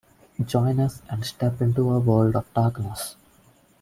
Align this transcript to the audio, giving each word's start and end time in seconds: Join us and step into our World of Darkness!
Join 0.43 0.79
us 0.79 0.99
and 1.11 1.23
step 1.23 1.61
into 1.61 1.87
our 1.91 1.99
World 1.99 2.35
of 2.35 2.51
Darkness! 2.55 3.15